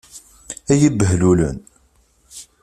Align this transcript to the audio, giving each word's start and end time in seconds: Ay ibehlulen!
Ay 0.71 0.81
ibehlulen! 0.89 1.57